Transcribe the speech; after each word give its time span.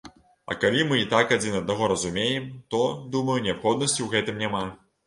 А 0.53 0.55
калі 0.63 0.85
мы 0.91 0.97
і 1.01 1.09
так 1.11 1.35
адзін 1.37 1.59
аднаго 1.59 1.91
разумеем, 1.93 2.49
то, 2.73 2.83
думаю, 3.19 3.39
неабходнасці 3.47 3.97
ў 4.03 4.15
гэтым 4.17 4.45
няма. 4.47 4.69